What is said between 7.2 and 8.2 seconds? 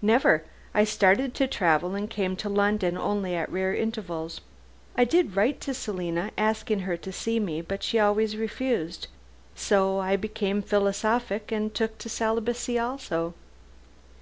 me, but she